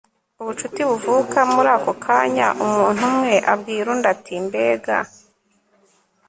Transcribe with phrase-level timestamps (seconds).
[0.41, 4.97] ubucuti buvuka muri ako kanya umuntu umwe abwira undi ati mbega